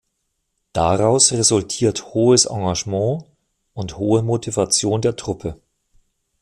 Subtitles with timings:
[0.73, 3.23] Daraus resultiert hohes Engagement
[3.75, 5.61] und hohe Motivation der Truppe.